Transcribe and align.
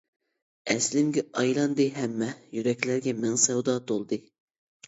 ئەسلىمىگە 0.73 1.23
ئايلاندى 1.41 1.87
ھەممە، 1.97 2.31
يۈرەكلەرگە 2.57 3.15
مىڭ 3.27 3.39
سەۋدا 3.47 3.77
تولدى. 3.93 4.21